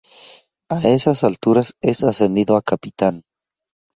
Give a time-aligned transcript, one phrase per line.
[0.71, 3.21] A esas alturas es ascendido a capitán.